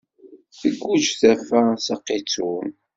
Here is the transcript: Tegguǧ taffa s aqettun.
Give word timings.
Tegguǧ 0.59 1.03
taffa 1.19 1.61
s 1.85 1.87
aqettun. 1.95 2.67